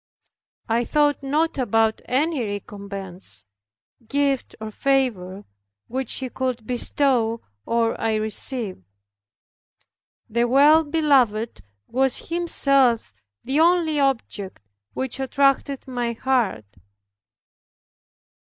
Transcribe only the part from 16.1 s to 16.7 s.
heart.